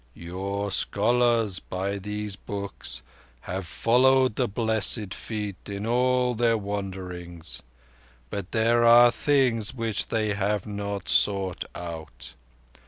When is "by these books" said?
1.59-3.03